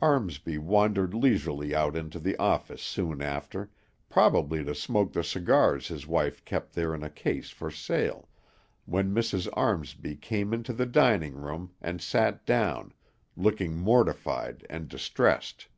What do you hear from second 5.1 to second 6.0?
the cigars